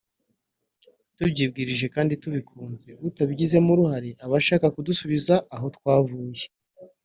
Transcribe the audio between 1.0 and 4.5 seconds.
tubyibwirije kandi tubikunze; utabigizemo uruhare aba